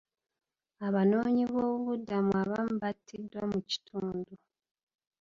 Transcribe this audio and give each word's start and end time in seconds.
Abanoonyiboobubudamu 0.87 2.31
abamu 2.41 2.73
battiddwa 2.83 3.41
mu 3.51 3.59
kitundu. 3.69 4.33